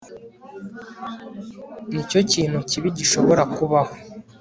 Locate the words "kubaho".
3.55-3.93